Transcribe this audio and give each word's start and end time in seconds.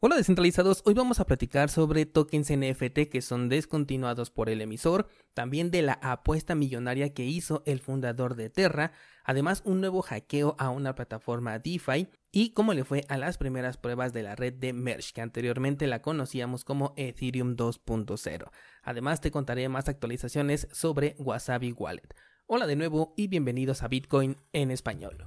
Hola 0.00 0.14
descentralizados, 0.14 0.82
hoy 0.86 0.94
vamos 0.94 1.18
a 1.18 1.24
platicar 1.24 1.70
sobre 1.70 2.06
tokens 2.06 2.52
NFT 2.52 3.10
que 3.10 3.20
son 3.20 3.48
descontinuados 3.48 4.30
por 4.30 4.48
el 4.48 4.60
emisor, 4.60 5.08
también 5.34 5.72
de 5.72 5.82
la 5.82 5.94
apuesta 5.94 6.54
millonaria 6.54 7.12
que 7.12 7.24
hizo 7.24 7.64
el 7.66 7.80
fundador 7.80 8.36
de 8.36 8.48
Terra, 8.48 8.92
además 9.24 9.60
un 9.64 9.80
nuevo 9.80 10.02
hackeo 10.02 10.54
a 10.60 10.70
una 10.70 10.94
plataforma 10.94 11.58
DeFi 11.58 12.06
y 12.30 12.50
cómo 12.50 12.74
le 12.74 12.84
fue 12.84 13.06
a 13.08 13.18
las 13.18 13.38
primeras 13.38 13.76
pruebas 13.76 14.12
de 14.12 14.22
la 14.22 14.36
red 14.36 14.54
de 14.54 14.72
Merge 14.72 15.12
que 15.12 15.20
anteriormente 15.20 15.88
la 15.88 16.00
conocíamos 16.00 16.64
como 16.64 16.94
Ethereum 16.96 17.56
2.0. 17.56 18.52
Además 18.84 19.20
te 19.20 19.32
contaré 19.32 19.68
más 19.68 19.88
actualizaciones 19.88 20.68
sobre 20.70 21.16
Wasabi 21.18 21.72
Wallet. 21.72 22.14
Hola 22.46 22.68
de 22.68 22.76
nuevo 22.76 23.14
y 23.16 23.26
bienvenidos 23.26 23.82
a 23.82 23.88
Bitcoin 23.88 24.36
en 24.52 24.70
español. 24.70 25.26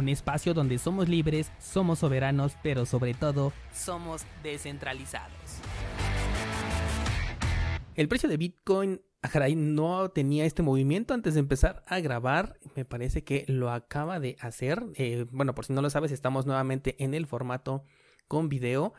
un 0.00 0.08
espacio 0.08 0.54
donde 0.54 0.78
somos 0.78 1.08
libres, 1.08 1.52
somos 1.58 2.00
soberanos, 2.00 2.56
pero 2.62 2.86
sobre 2.86 3.14
todo 3.14 3.52
somos 3.72 4.24
descentralizados. 4.42 5.60
El 7.94 8.08
precio 8.08 8.28
de 8.28 8.38
Bitcoin 8.38 9.02
no 9.56 10.10
tenía 10.10 10.46
este 10.46 10.62
movimiento 10.62 11.12
antes 11.12 11.34
de 11.34 11.40
empezar 11.40 11.82
a 11.86 12.00
grabar. 12.00 12.58
Me 12.74 12.86
parece 12.86 13.22
que 13.22 13.44
lo 13.46 13.70
acaba 13.70 14.18
de 14.18 14.36
hacer. 14.40 14.82
Eh, 14.94 15.26
bueno, 15.30 15.54
por 15.54 15.66
si 15.66 15.74
no 15.74 15.82
lo 15.82 15.90
sabes, 15.90 16.10
estamos 16.10 16.46
nuevamente 16.46 16.96
en 17.04 17.12
el 17.12 17.26
formato 17.26 17.84
con 18.26 18.48
video. 18.48 18.94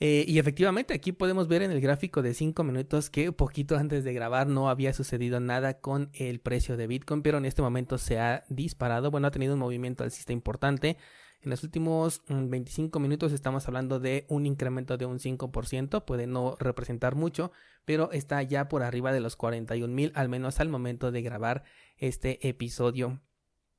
Eh, 0.00 0.24
y 0.26 0.38
efectivamente 0.38 0.92
aquí 0.92 1.12
podemos 1.12 1.46
ver 1.46 1.62
en 1.62 1.70
el 1.70 1.80
gráfico 1.80 2.20
de 2.20 2.34
5 2.34 2.64
minutos 2.64 3.10
que 3.10 3.30
poquito 3.30 3.76
antes 3.76 4.02
de 4.02 4.12
grabar 4.12 4.48
no 4.48 4.68
había 4.68 4.92
sucedido 4.92 5.38
nada 5.38 5.80
con 5.80 6.10
el 6.14 6.40
precio 6.40 6.76
de 6.76 6.88
Bitcoin, 6.88 7.22
pero 7.22 7.38
en 7.38 7.44
este 7.44 7.62
momento 7.62 7.96
se 7.96 8.18
ha 8.18 8.44
disparado, 8.48 9.10
bueno, 9.10 9.28
ha 9.28 9.30
tenido 9.30 9.54
un 9.54 9.60
movimiento 9.60 10.02
alcista 10.02 10.32
importante. 10.32 10.98
En 11.42 11.50
los 11.50 11.62
últimos 11.62 12.22
25 12.28 12.98
mm, 12.98 13.02
minutos 13.02 13.32
estamos 13.32 13.68
hablando 13.68 14.00
de 14.00 14.24
un 14.28 14.46
incremento 14.46 14.96
de 14.96 15.06
un 15.06 15.18
5%, 15.18 16.04
puede 16.04 16.26
no 16.26 16.56
representar 16.58 17.14
mucho, 17.14 17.52
pero 17.84 18.10
está 18.12 18.42
ya 18.42 18.68
por 18.68 18.82
arriba 18.82 19.12
de 19.12 19.20
los 19.20 19.36
41 19.36 19.94
mil, 19.94 20.10
al 20.14 20.28
menos 20.28 20.58
al 20.58 20.70
momento 20.70 21.12
de 21.12 21.22
grabar 21.22 21.62
este 21.98 22.48
episodio. 22.48 23.20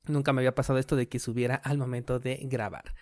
Nunca 0.05 0.31
me 0.31 0.41
había 0.41 0.55
pasado 0.55 0.79
esto 0.79 0.95
de 0.95 1.09
que 1.09 1.19
subiera 1.19 1.55
al 1.55 1.79
momento 1.79 2.19
de 2.19 2.39
grabar. 2.43 2.93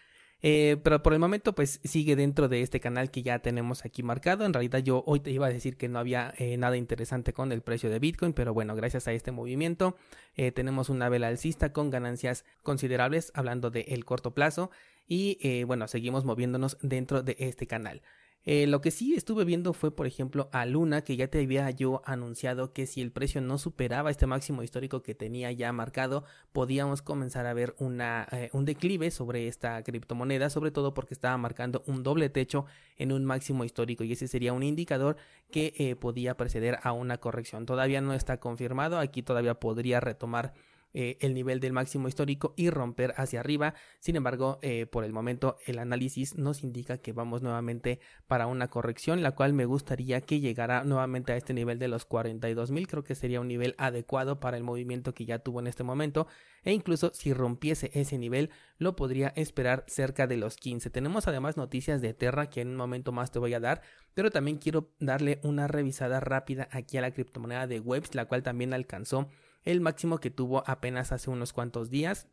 Eh, 0.46 0.76
pero 0.84 1.02
por 1.02 1.14
el 1.14 1.20
momento 1.20 1.56
pues 1.56 1.80
sigue 1.86 2.18
dentro 2.18 2.50
de 2.50 2.62
este 2.62 2.82
canal 2.82 3.10
que 3.10 3.24
ya 3.24 3.40
tenemos 3.40 3.86
aquí 3.86 4.04
marcado. 4.04 4.46
En 4.46 4.54
realidad 4.54 4.80
yo 4.80 5.02
hoy 5.08 5.22
te 5.22 5.32
iba 5.32 5.48
a 5.48 5.50
decir 5.50 5.78
que 5.78 5.88
no 5.88 6.00
había 6.00 6.34
eh, 6.38 6.58
nada 6.58 6.76
interesante 6.76 7.32
con 7.32 7.54
el 7.54 7.62
precio 7.62 7.90
de 7.90 8.00
Bitcoin, 8.00 8.34
pero 8.34 8.54
bueno, 8.54 8.76
gracias 8.76 9.08
a 9.08 9.14
este 9.14 9.32
movimiento 9.32 9.96
eh, 10.36 10.52
tenemos 10.52 10.90
una 10.90 11.08
vela 11.08 11.30
alcista 11.30 11.72
con 11.72 11.90
ganancias 11.90 12.44
considerables 12.62 13.32
hablando 13.34 13.72
del 13.72 14.04
corto 14.04 14.34
plazo 14.34 14.70
y 15.08 15.64
bueno, 15.66 15.88
seguimos 15.88 16.26
moviéndonos 16.26 16.78
dentro 16.82 17.24
de 17.24 17.36
este 17.40 17.68
canal. 17.68 18.02
Eh, 18.46 18.68
lo 18.68 18.82
que 18.82 18.92
sí 18.92 19.14
estuve 19.16 19.46
viendo 19.46 19.72
fue, 19.72 19.96
por 19.96 20.06
ejemplo, 20.06 20.50
a 20.52 20.66
Luna, 20.66 21.04
que 21.04 21.16
ya 21.16 21.30
te 21.30 21.42
había 21.42 21.70
yo 21.72 22.02
anunciado 22.06 22.74
que 22.74 22.86
si 22.88 23.02
el 23.02 23.12
precio 23.12 23.40
no 23.40 23.58
superaba 23.58 24.12
este 24.12 24.28
máximo 24.28 24.64
histórico 24.64 25.02
que 25.02 25.16
tenía 25.16 25.50
ya 25.54 25.72
marcado, 25.72 26.26
podíamos 26.52 27.02
comenzar 27.02 27.46
a 27.46 27.54
ver 27.54 27.74
eh, 27.80 28.50
un 28.52 28.66
declive 28.66 29.12
sobre 29.12 29.48
esta 29.48 29.82
criptomoneda, 29.84 30.50
sobre 30.50 30.72
todo 30.72 30.94
porque 30.94 31.14
estaba 31.14 31.38
marcando 31.38 31.84
un 31.88 32.04
doble 32.04 32.30
techo 32.30 32.66
en 32.98 33.14
un 33.14 33.24
máximo 33.24 33.64
histórico 33.64 34.04
y 34.04 34.12
ese 34.12 34.28
sería 34.28 34.52
un 34.52 34.64
indicador 34.64 35.16
que 35.50 35.74
eh, 35.78 35.96
podía 35.96 36.36
preceder 36.36 36.80
a 36.84 36.92
una 36.92 37.20
corrección. 37.20 37.66
Todavía 37.66 38.02
no 38.02 38.14
está 38.14 38.42
confirmado, 38.42 39.00
aquí 39.00 39.24
todavía 39.24 39.54
podría 39.54 40.02
retomar 40.02 40.54
eh, 40.94 41.18
el 41.22 41.34
nivel 41.34 41.60
del 41.60 41.74
máximo 41.74 42.08
histórico 42.08 42.54
y 42.56 42.70
romper 42.70 43.14
hacia 43.18 43.40
arriba. 43.40 43.74
Sin 44.00 44.16
embargo, 44.16 44.60
eh, 44.62 44.86
por 44.86 45.04
el 45.04 45.12
momento 45.12 45.58
el 45.66 45.80
análisis 45.80 46.38
nos 46.38 46.64
indica 46.64 47.00
que 47.00 47.14
vamos 47.14 47.42
nuevamente 47.42 48.00
para 48.28 48.48
una 48.48 48.70
corrección, 48.70 49.24
la 49.24 49.32
cual 49.32 49.54
me 49.54 49.66
gustaría 49.66 50.22
que 50.22 50.40
llegara 50.40 50.84
nuevamente 50.84 51.34
a 51.34 51.38
este 51.38 51.54
nivel 51.54 51.80
de 51.80 51.88
los 51.88 52.06
42 52.06 52.72
mil. 52.72 52.88
Creo 52.88 53.04
que 53.04 53.16
sería 53.16 53.42
un 53.42 53.48
nivel 53.48 53.76
adecuado 53.78 54.40
para 54.40 54.58
el 54.58 54.64
movimiento 54.64 55.14
que 55.14 55.26
ya 55.26 55.40
tuvo 55.40 55.60
en 55.60 55.68
este 55.68 55.84
momento. 55.84 56.28
E 56.64 56.72
incluso 56.72 57.12
si 57.14 57.34
rompiese 57.34 57.90
ese 57.94 58.18
nivel, 58.18 58.52
lo 58.78 58.96
podría 58.96 59.34
esperar 59.36 59.84
cerca 59.88 60.28
de 60.28 60.38
los 60.38 60.58
15. 60.58 60.90
Tenemos 60.90 61.28
además 61.28 61.58
noticias 61.58 62.02
de 62.02 62.14
Terra 62.14 62.50
que 62.50 62.62
en 62.62 62.70
un 62.70 62.76
momento 62.76 63.12
más 63.12 63.32
te 63.32 63.40
voy 63.40 63.54
a 63.54 63.60
dar, 63.60 63.82
pero 64.14 64.32
también 64.32 64.58
quiero 64.58 64.92
darle 65.00 65.40
una 65.44 65.68
revisada 65.68 66.20
rápida 66.20 66.70
aquí 66.72 66.98
a 66.98 67.02
la 67.02 67.12
criptomoneda 67.12 67.68
de 67.68 67.80
Webs, 67.80 68.16
la 68.16 68.26
cual 68.26 68.44
también 68.44 68.74
alcanzó 68.74 69.28
el 69.64 69.82
máximo 69.82 70.20
que 70.20 70.30
tuvo 70.30 70.64
apenas 70.68 71.12
hace 71.12 71.30
unos 71.30 71.54
cuantos 71.54 71.90
días. 71.90 72.28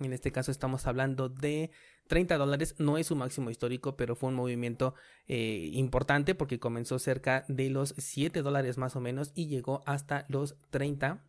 En 0.00 0.12
este 0.12 0.30
caso 0.30 0.50
estamos 0.50 0.86
hablando 0.86 1.28
de 1.28 1.70
30 2.08 2.36
dólares, 2.36 2.74
no 2.78 2.98
es 2.98 3.06
su 3.06 3.16
máximo 3.16 3.50
histórico, 3.50 3.96
pero 3.96 4.14
fue 4.14 4.28
un 4.28 4.34
movimiento 4.34 4.94
eh, 5.26 5.70
importante 5.72 6.34
porque 6.34 6.60
comenzó 6.60 6.98
cerca 6.98 7.44
de 7.48 7.70
los 7.70 7.94
7 7.96 8.42
dólares 8.42 8.78
más 8.78 8.94
o 8.96 9.00
menos 9.00 9.32
y 9.34 9.46
llegó 9.46 9.82
hasta 9.86 10.26
los 10.28 10.56
30. 10.70 11.24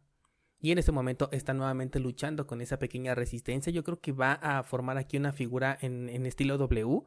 Y 0.59 0.72
en 0.72 0.80
este 0.80 0.91
momento 0.91 1.30
está 1.31 1.53
nuevamente 1.53 2.00
luchando 2.00 2.47
con 2.47 2.62
esa 2.62 2.79
pequeña 2.79 3.16
resistencia. 3.16 3.72
Yo 3.72 3.84
creo 3.84 4.02
que 4.02 4.12
va 4.12 4.34
a 4.34 4.64
formar 4.64 4.97
aquí 4.97 5.18
una 5.18 5.31
figura 5.31 5.78
en, 5.81 6.09
en 6.09 6.25
estilo 6.25 6.58
W 6.58 7.03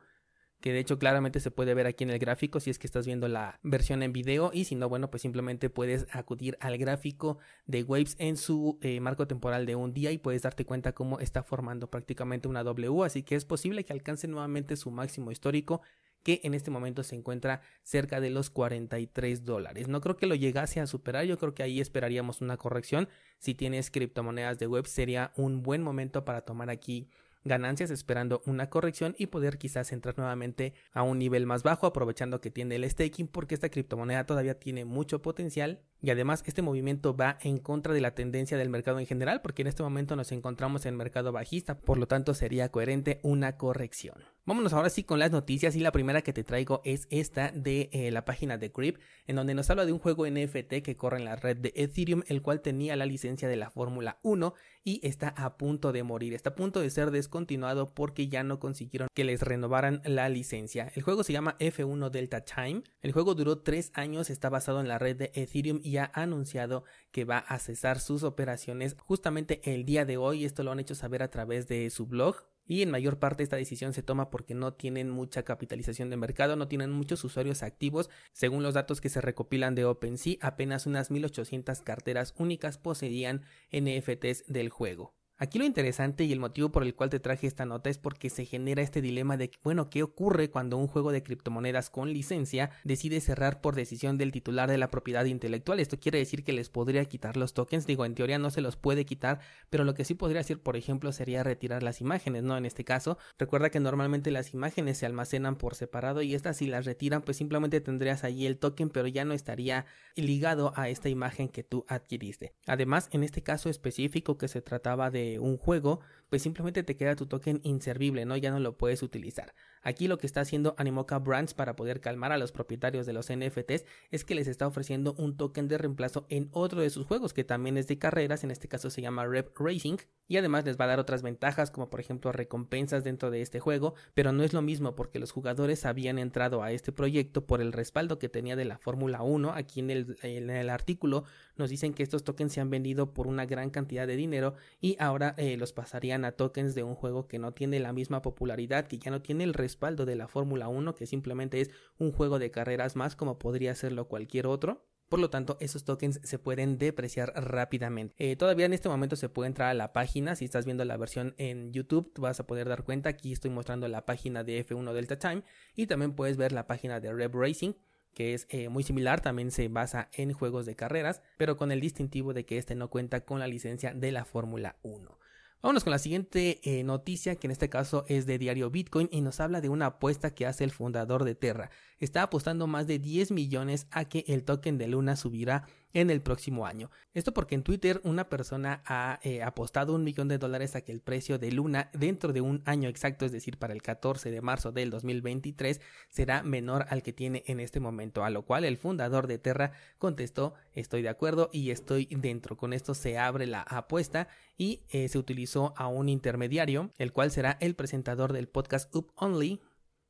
que 0.61 0.73
de 0.73 0.79
hecho 0.79 0.99
claramente 0.99 1.41
se 1.41 1.51
puede 1.51 1.75
ver 1.75 1.87
aquí 1.87 2.05
en 2.05 2.11
el 2.11 2.19
gráfico 2.19 2.61
si 2.61 2.71
es 2.71 2.79
que 2.79 2.87
estás 2.87 3.07
viendo 3.07 3.29
la 3.29 3.59
versión 3.63 4.03
en 4.03 4.13
video 4.13 4.51
y 4.53 4.65
si 4.65 4.75
no, 4.75 4.89
bueno, 4.89 5.11
pues 5.11 5.23
simplemente 5.23 5.71
puedes 5.71 6.07
acudir 6.13 6.57
al 6.61 6.79
gráfico 6.79 7.39
de 7.67 7.83
Waves 7.83 8.17
en 8.19 8.37
su 8.37 8.79
eh, 8.83 9.01
marco 9.01 9.27
temporal 9.27 9.67
de 9.67 9.75
un 9.75 9.93
día 9.93 10.13
y 10.13 10.19
puedes 10.19 10.43
darte 10.43 10.65
cuenta 10.65 10.93
cómo 10.93 11.19
está 11.21 11.43
formando 11.43 11.91
prácticamente 11.91 12.49
una 12.49 12.63
W, 12.63 13.05
así 13.05 13.23
que 13.23 13.37
es 13.37 13.45
posible 13.45 13.85
que 13.85 13.93
alcance 13.93 14.29
nuevamente 14.29 14.77
su 14.77 14.91
máximo 14.91 15.33
histórico 15.33 15.81
que 16.23 16.41
en 16.45 16.55
este 16.55 16.71
momento 16.71 17.03
se 17.03 17.17
encuentra 17.17 17.63
cerca 17.83 18.21
de 18.21 18.31
los 18.31 18.51
43 18.51 19.45
dólares. 19.45 19.89
No 19.89 20.01
creo 20.01 20.17
que 20.17 20.27
lo 20.27 20.35
llegase 20.35 20.81
a 20.81 20.87
superar, 20.87 21.25
yo 21.25 21.39
creo 21.39 21.55
que 21.55 21.63
ahí 21.63 21.81
esperaríamos 21.81 22.41
una 22.41 22.57
corrección. 22.57 23.09
Si 23.39 23.55
tienes 23.55 23.91
criptomonedas 23.91 24.59
de 24.59 24.67
web 24.67 24.87
sería 24.87 25.33
un 25.37 25.63
buen 25.63 25.83
momento 25.83 26.25
para 26.25 26.43
tomar 26.43 26.71
aquí 26.71 27.09
ganancias 27.45 27.91
esperando 27.91 28.43
una 28.47 28.69
corrección 28.69 29.15
y 29.19 29.27
poder 29.27 29.59
quizás 29.59 29.93
entrar 29.93 30.17
nuevamente 30.19 30.75
a 30.93 31.03
un 31.03 31.19
nivel 31.19 31.47
más 31.47 31.63
bajo 31.63 31.87
aprovechando 31.87 32.41
que 32.41 32.51
tiene 32.51 32.77
el 32.77 32.89
staking 32.89 33.29
porque 33.29 33.55
esta 33.55 33.71
criptomoneda 33.71 34.25
todavía 34.25 34.59
tiene 34.59 34.85
mucho 34.85 35.23
potencial 35.23 35.81
y 36.03 36.11
además 36.11 36.43
este 36.47 36.63
movimiento 36.63 37.17
va 37.17 37.39
en 37.43 37.59
contra 37.59 37.95
de 37.95 38.01
la 38.01 38.15
tendencia 38.15 38.59
del 38.59 38.69
mercado 38.71 38.99
en 38.99 39.07
general 39.07 39.41
porque 39.43 39.63
en 39.63 39.69
este 39.69 39.83
momento 39.83 40.17
nos 40.17 40.33
encontramos 40.33 40.87
en 40.87 40.97
mercado 40.97 41.33
bajista, 41.33 41.79
por 41.79 41.99
lo 41.99 42.07
tanto 42.07 42.35
sería 42.35 42.71
coherente 42.71 43.21
una 43.23 43.57
corrección. 43.57 44.17
Vámonos 44.47 44.73
ahora 44.73 44.89
sí 44.89 45.05
con 45.05 45.19
las 45.19 45.31
noticias 45.31 45.77
y 45.77 45.81
la 45.81 45.93
primera 45.93 46.23
que 46.23 46.33
te 46.33 46.45
traigo 46.45 46.81
es 46.85 47.07
esta 47.11 47.53
de 47.53 47.91
eh, 47.93 48.11
la 48.11 48.25
página 48.25 48.57
de 48.57 48.71
Grip 48.75 48.97
en 49.27 49.37
donde 49.37 49.53
nos 49.53 49.69
habla 49.69 49.85
de 49.85 49.93
un 49.93 49.99
juego 49.99 50.27
NFT 50.27 50.83
que 50.83 50.97
corre 50.97 51.19
en 51.19 51.27
la 51.27 51.37
red 51.37 51.59
de 51.59 51.75
Ethereum 51.77 52.23
el 52.27 52.41
cual 52.41 52.63
tenía 52.63 52.97
la 52.97 53.05
licencia 53.05 53.49
de 53.49 53.57
la 53.57 53.71
Fórmula 53.71 54.19
1 54.23 54.55
y 54.83 55.07
está 55.07 55.29
a 55.29 55.59
punto 55.59 55.93
de 55.93 56.03
morir, 56.05 56.33
está 56.33 56.51
a 56.51 56.55
punto 56.55 56.81
de 56.81 56.89
ser 56.89 57.11
descontinuado 57.11 57.93
porque 57.93 58.29
ya 58.29 58.43
no 58.43 58.59
consiguieron 58.59 59.09
que 59.15 59.25
les 59.25 59.43
renovaran 59.43 60.01
la 60.07 60.29
licencia. 60.31 60.91
El 60.95 61.03
juego 61.03 61.23
se 61.23 61.35
llama 61.35 61.57
F1 61.59 62.09
Delta 62.09 62.43
Time, 62.43 62.83
el 63.03 63.13
juego 63.13 63.35
duró 63.35 63.59
3 63.59 63.93
años, 63.93 64.31
está 64.31 64.49
basado 64.49 64.81
en 64.81 64.89
la 64.89 64.99
red 64.99 65.17
de 65.17 65.33
Ethereum 65.35 65.81
y 65.83 65.99
ha 65.99 66.11
anunciado 66.15 66.85
que 67.13 67.27
va 67.27 67.39
a 67.39 67.59
cesar 67.59 68.01
sus 68.01 68.23
operaciones 68.23 68.97
justamente 68.99 69.61
el 69.71 69.85
día 69.85 70.07
de 70.07 70.17
hoy, 70.17 70.47
esto 70.47 70.63
lo 70.63 70.73
han 70.73 70.81
hecho 70.81 70.95
saber 70.95 71.23
a 71.23 71.31
través 71.31 71.69
de 71.69 71.91
su 71.91 72.07
blog 72.07 72.37
y 72.71 72.83
en 72.83 72.91
mayor 72.93 73.19
parte 73.19 73.43
esta 73.43 73.57
decisión 73.57 73.93
se 73.93 74.05
toma 74.05 74.31
porque 74.31 74.55
no 74.55 74.75
tienen 74.75 75.11
mucha 75.11 75.43
capitalización 75.43 76.09
de 76.09 76.17
mercado, 76.17 76.55
no 76.55 76.69
tienen 76.69 76.93
muchos 76.93 77.25
usuarios 77.25 77.65
activos. 77.65 78.11
Según 78.33 78.63
los 78.63 78.75
datos 78.75 79.01
que 79.01 79.09
se 79.09 79.21
recopilan 79.21 79.75
de 79.75 79.85
OpenSea, 79.87 80.37
apenas 80.41 80.87
unas 80.87 81.11
1800 81.11 81.81
carteras 81.81 82.33
únicas 82.39 82.79
poseían 82.79 83.43
NFTs 83.73 84.45
del 84.47 84.69
juego. 84.69 85.20
Aquí 85.43 85.59
lo 85.59 85.65
interesante 85.65 86.25
y 86.25 86.33
el 86.33 86.39
motivo 86.39 86.71
por 86.71 86.83
el 86.83 86.95
cual 86.95 87.09
te 87.09 87.19
traje 87.19 87.47
esta 87.47 87.65
nota 87.65 87.89
es 87.89 87.97
porque 87.97 88.29
se 88.29 88.45
genera 88.45 88.83
este 88.83 89.01
dilema 89.01 89.39
de, 89.39 89.51
bueno, 89.65 89.89
¿qué 89.89 90.03
ocurre 90.03 90.51
cuando 90.51 90.77
un 90.77 90.87
juego 90.87 91.13
de 91.13 91.23
criptomonedas 91.23 91.89
con 91.89 92.13
licencia 92.13 92.69
decide 92.85 93.23
cerrar 93.23 93.63
por 93.63 93.75
decisión 93.75 94.19
del 94.19 94.33
titular 94.33 94.69
de 94.69 94.77
la 94.77 94.91
propiedad 94.91 95.25
intelectual? 95.25 95.81
Esto 95.81 95.99
quiere 95.99 96.19
decir 96.19 96.45
que 96.45 96.53
les 96.53 96.69
podría 96.69 97.07
quitar 97.07 97.39
los 97.39 97.55
tokens, 97.55 97.87
digo, 97.87 98.05
en 98.05 98.15
teoría 98.15 98.39
no 98.39 98.51
se 98.51 98.61
los 98.61 98.77
puede 98.77 99.07
quitar, 99.07 99.41
pero 99.71 99.85
lo 99.85 99.95
que 99.95 100.05
sí 100.05 100.13
podría 100.13 100.43
hacer, 100.43 100.61
por 100.61 100.77
ejemplo, 100.77 101.11
sería 101.11 101.43
retirar 101.43 101.83
las 101.83 102.03
imágenes, 102.03 102.43
¿no? 102.43 102.59
En 102.59 102.67
este 102.67 102.85
caso, 102.85 103.17
recuerda 103.39 103.71
que 103.71 103.81
normalmente 103.81 104.31
las 104.31 104.53
imágenes 104.53 104.99
se 104.99 105.07
almacenan 105.07 105.57
por 105.57 105.75
separado 105.75 106.21
y 106.21 106.35
estas 106.35 106.59
si 106.59 106.67
las 106.67 106.85
retiran, 106.85 107.23
pues 107.23 107.39
simplemente 107.39 107.81
tendrías 107.81 108.25
ahí 108.25 108.45
el 108.45 108.59
token, 108.59 108.91
pero 108.91 109.09
ya 109.09 109.25
no 109.25 109.33
estaría 109.33 109.87
ligado 110.17 110.75
a 110.77 110.91
esta 110.91 111.09
imagen 111.09 111.49
que 111.49 111.63
tú 111.63 111.87
adquiriste. 111.89 112.53
Además, 112.67 113.09
en 113.13 113.25
este 113.25 113.43
caso 113.43 113.71
específico 113.71 114.37
que 114.37 114.47
se 114.47 114.61
trataba 114.61 115.11
de 115.11 115.30
un 115.39 115.57
juego, 115.57 116.01
pues 116.31 116.43
simplemente 116.43 116.83
te 116.83 116.97
queda 116.97 117.17
tu 117.17 117.27
token 117.27 117.61
inservible, 117.65 118.25
¿no? 118.25 118.37
Ya 118.37 118.51
no 118.51 118.61
lo 118.61 118.79
puedes 118.79 119.03
utilizar. 119.03 119.55
Aquí 119.83 120.09
lo 120.09 120.19
que 120.19 120.27
está 120.27 120.41
haciendo 120.41 120.75
Animoca 120.79 121.19
Brands 121.19 121.55
para 121.55 121.77
poder 121.77 122.01
calmar 122.01 122.33
a 122.33 122.39
los 122.39 122.53
propietarios 122.53 123.05
de 123.07 123.13
los 123.13 123.31
NFTs 123.31 123.85
es 124.11 124.25
que 124.25 124.35
les 124.35 124.47
está 124.47 124.67
ofreciendo 124.67 125.15
un 125.19 125.37
token 125.37 125.69
de 125.69 125.79
reemplazo 125.79 126.27
en 126.29 126.49
otro 126.53 126.81
de 126.81 126.91
sus 126.91 127.07
juegos 127.07 127.35
que 127.35 127.45
también 127.45 127.77
es 127.77 127.89
de 127.89 127.99
carreras, 127.99 128.45
en 128.45 128.51
este 128.51 128.69
caso 128.69 128.91
se 128.91 129.03
llama 129.03 129.27
Rep 129.27 129.57
Racing, 129.59 129.99
y 130.29 130.37
además 130.37 130.65
les 130.65 130.79
va 130.79 130.85
a 130.85 130.89
dar 130.89 131.01
otras 131.01 131.23
ventajas 131.23 131.71
como 131.71 131.91
por 131.91 131.99
ejemplo 131.99 132.31
recompensas 132.31 133.03
dentro 133.03 133.31
de 133.31 133.43
este 133.43 133.59
juego, 133.59 133.95
pero 134.15 134.33
no 134.33 134.45
es 134.45 134.53
lo 134.53 134.63
mismo 134.63 134.95
porque 134.95 135.19
los 135.19 135.33
jugadores 135.33 135.85
habían 135.85 136.19
entrado 136.19 136.63
a 136.63 136.71
este 136.71 136.93
proyecto 136.93 137.47
por 137.47 137.61
el 137.61 137.73
respaldo 137.73 138.21
que 138.21 138.29
tenía 138.29 138.55
de 138.55 138.65
la 138.65 138.79
Fórmula 138.79 139.23
1. 139.23 139.53
Aquí 139.55 139.81
en 139.81 139.91
el, 139.91 140.19
en 140.23 140.51
el 140.51 140.71
artículo 140.71 141.25
nos 141.57 141.71
dicen 141.71 141.95
que 141.95 142.05
estos 142.05 142.23
tokens 142.23 142.53
se 142.53 142.61
han 142.61 142.71
vendido 142.71 143.13
por 143.13 143.27
una 143.27 143.45
gran 143.47 143.71
cantidad 143.71 144.07
de 144.07 144.15
dinero 144.15 144.55
y 144.81 144.97
ahora 145.01 145.35
eh, 145.37 145.57
los 145.57 145.73
pasarían 145.73 146.20
a 146.25 146.33
tokens 146.33 146.75
de 146.75 146.83
un 146.83 146.95
juego 146.95 147.27
que 147.27 147.39
no 147.39 147.53
tiene 147.53 147.81
la 147.81 147.93
misma 147.93 148.23
popularidad, 148.23 148.87
que 148.87 148.99
ya 148.99 149.11
no 149.11 149.23
tiene 149.23 149.45
el 149.45 149.55
respaldo 149.55 150.07
de 150.07 150.17
la 150.17 150.29
Fórmula 150.29 150.69
1, 150.69 150.95
que 150.95 151.07
simplemente 151.07 151.61
es 151.61 151.71
un 151.99 152.13
juego 152.13 152.39
de 152.39 152.51
carreras 152.51 152.97
más 152.97 153.17
como 153.17 153.39
podría 153.39 153.75
serlo 153.75 154.09
cualquier 154.09 154.47
otro. 154.47 154.87
Por 155.09 155.19
lo 155.19 155.29
tanto, 155.29 155.57
esos 155.61 155.85
tokens 155.85 156.21
se 156.23 156.39
pueden 156.39 156.79
depreciar 156.79 157.33
rápidamente. 157.35 158.15
Eh, 158.19 158.37
todavía 158.37 158.67
en 158.67 158.73
este 158.73 158.89
momento 158.89 159.17
se 159.17 159.29
puede 159.29 159.49
entrar 159.49 159.69
a 159.69 159.75
la 159.75 159.93
página. 159.93 160.37
Si 160.37 160.45
estás 160.45 160.65
viendo 160.65 160.85
la 160.85 160.97
versión 160.97 161.35
en 161.37 161.73
YouTube, 161.73 162.13
vas 162.17 162.39
a 162.39 162.47
poder 162.47 162.69
dar 162.69 162.85
cuenta. 162.85 163.09
Aquí 163.11 163.33
estoy 163.33 163.51
mostrando 163.51 163.89
la 163.89 164.07
página 164.07 164.45
de 164.45 164.65
F1 164.65 164.93
Delta 164.93 165.19
Time 165.19 165.43
y 165.75 165.89
también 165.89 166.15
puedes 166.15 166.37
ver 166.37 166.53
la 166.53 166.69
página 166.69 167.01
de 167.01 167.13
Rev 167.13 167.35
Racing 167.35 167.73
que 168.15 168.35
es 168.35 168.47
eh, 168.51 168.69
muy 168.69 168.83
similar, 168.83 169.21
también 169.21 169.51
se 169.51 169.69
basa 169.69 170.09
en 170.13 170.33
juegos 170.33 170.67
de 170.67 170.77
carreras, 170.77 171.23
pero 171.37 171.57
con 171.57 171.73
el 171.73 171.81
distintivo 171.81 172.35
de 172.35 172.45
que 172.45 172.59
este 172.59 172.75
no 172.75 172.91
cuenta 172.91 173.25
con 173.25 173.39
la 173.39 173.47
licencia 173.47 173.95
de 173.95 174.13
la 174.13 174.25
Fórmula 174.25 174.77
1. 174.83 175.19
Vámonos 175.63 175.85
con 175.85 175.91
la 175.91 175.99
siguiente 175.99 176.59
eh, 176.63 176.83
noticia, 176.85 177.37
que 177.37 177.47
en 177.47 177.51
este 177.51 177.69
caso 177.69 178.07
es 178.09 178.25
de 178.25 178.39
Diario 178.39 178.71
Bitcoin 178.71 179.11
y 179.13 179.21
nos 179.21 179.41
habla 179.41 179.61
de 179.61 179.69
una 179.69 179.87
apuesta 179.87 180.35
que 180.35 180.47
hace 180.47 180.65
el 180.65 180.71
fundador 180.71 181.25
de 181.25 181.35
Terra. 181.35 181.71
Está 181.99 182.23
apostando 182.23 182.67
más 182.67 182.87
de 182.87 182.99
10 182.99 183.31
millones 183.33 183.87
a 183.91 184.07
que 184.07 184.25
el 184.27 184.45
token 184.45 184.79
de 184.79 184.89
Luna 184.89 185.17
subirá 185.17 185.67
en 185.93 186.11
el 186.11 186.21
próximo 186.21 186.67
año. 186.67 186.91
Esto 187.15 187.35
porque 187.35 187.55
en 187.55 187.63
Twitter 187.63 188.01
una 188.05 188.29
persona 188.29 188.83
ha 188.87 189.19
eh, 189.23 189.43
apostado 189.43 189.95
un 189.95 190.05
millón 190.05 190.29
de 190.29 190.39
dólares 190.39 190.77
a 190.77 190.83
que 190.83 190.93
el 190.93 191.01
precio 191.01 191.39
de 191.39 191.53
Luna 191.53 191.91
dentro 191.93 192.33
de 192.33 192.41
un 192.41 192.63
año 192.65 192.89
exacto, 192.89 193.25
es 193.25 193.33
decir, 193.33 193.59
para 193.59 193.73
el 193.73 193.83
14 193.83 194.31
de 194.31 194.41
marzo 194.41 194.73
del 194.73 194.91
2023, 194.91 195.81
será 196.09 196.43
menor 196.43 196.87
al 196.91 197.03
que 197.03 197.13
tiene 197.13 197.43
en 197.47 197.61
este 197.61 197.81
momento, 197.81 198.25
a 198.25 198.31
lo 198.31 198.43
cual 198.43 198.65
el 198.65 198.77
fundador 198.77 199.27
de 199.27 199.39
Terra 199.39 199.73
contestó 199.99 200.55
estoy 200.75 201.03
de 201.03 201.09
acuerdo 201.09 201.51
y 201.53 201.71
estoy 201.71 202.07
dentro. 202.11 202.57
Con 202.57 202.73
esto 202.73 202.95
se 202.95 203.19
abre 203.19 203.47
la 203.47 203.63
apuesta 203.63 204.29
y 204.57 204.83
eh, 204.91 205.09
se 205.09 205.19
utilizó 205.19 205.75
a 205.77 205.89
un 205.89 206.09
intermediario, 206.09 206.91
el 206.99 207.13
cual 207.13 207.31
será 207.31 207.57
el 207.61 207.75
presentador 207.75 208.33
del 208.33 208.49
podcast 208.49 208.95
Up 208.95 209.11
Only, 209.17 209.61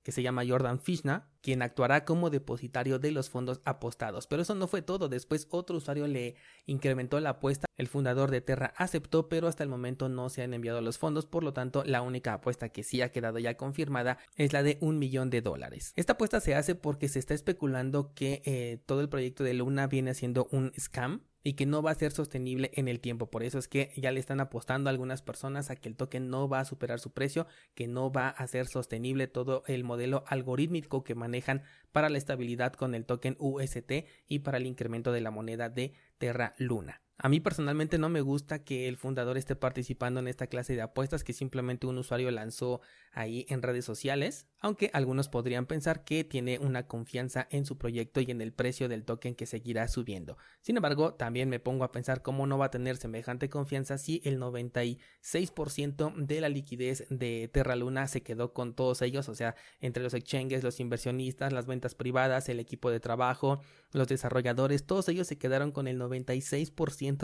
que 0.02 0.12
se 0.12 0.23
llama 0.23 0.44
Jordan 0.47 0.81
Fishna, 0.81 1.29
quien 1.43 1.62
actuará 1.62 2.05
como 2.05 2.31
depositario 2.31 2.99
de 2.99 3.12
los 3.12 3.31
fondos 3.31 3.61
apostados. 3.64 4.26
Pero 4.26 4.43
eso 4.43 4.55
no 4.55 4.67
fue 4.67 4.82
todo, 4.82 5.08
después 5.08 5.47
otro 5.50 5.76
usuario 5.76 6.06
le 6.06 6.37
incrementó 6.67 7.20
la 7.20 7.31
apuesta, 7.31 7.67
el 7.76 7.88
fundador 7.88 8.31
de 8.31 8.41
Terra 8.41 8.73
aceptó, 8.76 9.29
pero 9.29 9.49
hasta 9.49 9.62
el 9.62 9.69
momento 9.69 10.08
no 10.08 10.29
se 10.29 10.43
han 10.43 10.55
enviado 10.55 10.81
los 10.81 10.99
fondos, 10.99 11.26
por 11.26 11.44
lo 11.44 11.52
tanto 11.52 11.82
la 11.85 12.02
única 12.02 12.35
apuesta 12.35 12.69
que 12.69 12.82
sí 12.82 13.02
ha 13.02 13.12
quedado 13.12 13.38
ya 13.38 13.56
confirmada 13.56 14.19
es 14.37 14.52
la 14.52 14.62
de 14.62 14.79
un 14.81 14.99
millón 14.99 15.31
de 15.31 15.41
dólares. 15.41 15.93
Esta 15.97 16.14
apuesta 16.14 16.41
se 16.41 16.55
hace 16.55 16.75
porque 16.75 17.08
se 17.08 17.19
está 17.19 17.35
especulando 17.35 18.12
que 18.14 18.43
eh, 18.44 18.82
todo 18.87 19.00
el 19.00 19.08
proyecto 19.08 19.44
de 19.44 19.55
Luna 19.55 19.87
viene 19.87 20.14
siendo 20.14 20.49
un 20.50 20.73
scam, 20.79 21.23
y 21.42 21.54
que 21.54 21.66
no 21.66 21.82
va 21.82 21.92
a 21.92 21.94
ser 21.94 22.12
sostenible 22.12 22.70
en 22.75 22.88
el 22.88 23.00
tiempo. 23.00 23.31
Por 23.31 23.42
eso 23.42 23.58
es 23.58 23.69
que 23.69 23.92
ya 23.96 24.10
le 24.12 24.20
están 24.20 24.40
apostando 24.40 24.88
a 24.88 24.92
algunas 24.92 25.22
personas 25.22 25.70
a 25.70 25.76
que 25.76 25.88
el 25.88 25.96
token 25.96 26.28
no 26.28 26.48
va 26.48 26.60
a 26.60 26.64
superar 26.64 27.00
su 27.00 27.12
precio, 27.12 27.46
que 27.75 27.87
no 27.87 28.12
va 28.12 28.28
a 28.28 28.46
ser 28.46 28.66
sostenible 28.66 29.26
todo 29.26 29.62
el 29.66 29.84
modelo 29.84 30.25
algorítmico 30.26 31.04
que 31.04 31.14
manejan 31.14 31.62
para 31.92 32.08
la 32.08 32.19
estabilidad 32.19 32.72
con 32.75 32.94
el 32.94 33.04
token 33.04 33.37
UST 33.38 33.92
y 34.28 34.40
para 34.40 34.58
el 34.58 34.66
incremento 34.66 35.12
de 35.12 35.20
la 35.20 35.31
moneda 35.31 35.69
de 35.69 35.94
Terra 36.20 36.55
Luna. 36.58 37.00
A 37.22 37.28
mí 37.28 37.38
personalmente 37.38 37.99
no 37.99 38.08
me 38.08 38.22
gusta 38.22 38.64
que 38.64 38.88
el 38.88 38.96
fundador 38.96 39.37
esté 39.37 39.55
participando 39.55 40.20
en 40.20 40.28
esta 40.28 40.46
clase 40.46 40.75
de 40.75 40.81
apuestas 40.81 41.22
que 41.22 41.34
simplemente 41.34 41.87
un 41.87 41.99
usuario 41.99 42.31
lanzó 42.31 42.81
ahí 43.12 43.44
en 43.50 43.61
redes 43.61 43.84
sociales, 43.84 44.49
aunque 44.58 44.90
algunos 44.94 45.28
podrían 45.28 45.67
pensar 45.67 46.02
que 46.05 46.25
tiene 46.25 46.58
una 46.58 46.87
confianza 46.87 47.46
en 47.50 47.67
su 47.67 47.76
proyecto 47.76 48.22
y 48.22 48.31
en 48.31 48.40
el 48.40 48.55
precio 48.55 48.88
del 48.88 49.05
token 49.05 49.34
que 49.34 49.44
seguirá 49.44 49.87
subiendo. 49.88 50.38
Sin 50.62 50.76
embargo, 50.76 51.12
también 51.12 51.50
me 51.50 51.61
pongo 51.61 51.84
a 51.84 51.93
pensar 51.93 52.23
cómo 52.23 52.46
no 52.46 52.56
va 52.56 52.66
a 52.66 52.70
tener 52.70 52.96
semejante 52.96 53.50
confianza 53.50 53.99
si 53.99 54.23
el 54.25 54.40
96% 54.40 56.14
de 56.16 56.40
la 56.40 56.49
liquidez 56.49 57.06
de 57.11 57.50
Terra 57.52 57.76
Luna 57.76 58.08
se 58.08 58.23
quedó 58.23 58.55
con 58.55 58.75
todos 58.75 59.02
ellos, 59.02 59.28
o 59.28 59.34
sea, 59.34 59.56
entre 59.81 60.02
los 60.02 60.14
exchanges, 60.14 60.64
los 60.64 60.81
inversionistas, 60.81 61.52
las 61.52 61.66
ventas 61.66 61.94
privadas, 61.94 62.49
el 62.49 62.61
equipo 62.61 62.90
de 62.90 63.00
trabajo, 63.00 63.61
los 63.93 64.08
desarrolladores, 64.08 64.87
todos 64.87 65.06
ellos 65.11 65.26
se 65.26 65.37
quedaron 65.37 65.70
con 65.70 65.87
el 65.87 65.99
96% 65.99 66.10